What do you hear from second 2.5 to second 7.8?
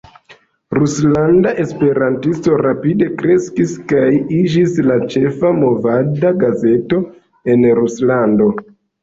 rapide kreskis kaj iĝis la ĉefa movada gazeto en